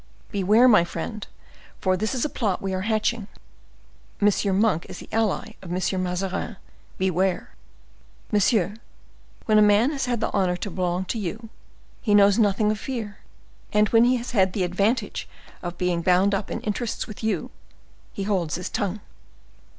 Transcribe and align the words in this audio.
Beware, 0.31 0.67
my 0.67 0.83
friend, 0.83 1.27
for 1.79 1.95
this 1.95 2.15
is 2.15 2.25
a 2.25 2.29
plot 2.29 2.59
we 2.59 2.73
are 2.73 2.81
hatching. 2.89 3.27
M. 4.19 4.59
Monk 4.59 4.87
is 4.89 4.97
the 4.97 5.07
ally 5.11 5.51
of 5.61 5.71
M. 5.71 6.01
Mazarin—beware!" 6.03 7.51
"Monsieur, 8.31 8.73
when 9.45 9.59
a 9.59 9.61
man 9.61 9.91
has 9.91 10.05
had 10.07 10.19
the 10.19 10.31
honor 10.31 10.57
to 10.57 10.71
belong 10.71 11.05
to 11.05 11.19
you, 11.19 11.49
he 12.01 12.15
knows 12.15 12.39
nothing 12.39 12.71
of 12.71 12.79
fear; 12.79 13.19
and 13.71 13.89
when 13.89 14.05
he 14.05 14.15
has 14.15 14.31
had 14.31 14.53
the 14.53 14.63
advantage 14.63 15.29
of 15.61 15.77
being 15.77 16.01
bound 16.01 16.33
up 16.33 16.49
in 16.49 16.61
interests 16.61 17.05
with 17.05 17.23
you, 17.23 17.51
he 18.11 18.23
holds 18.23 18.55
his 18.55 18.69
tongue." 18.71 19.01